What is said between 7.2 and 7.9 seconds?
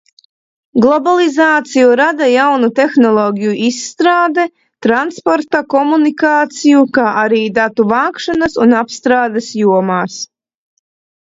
arī datu